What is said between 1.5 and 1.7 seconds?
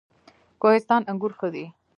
دي؟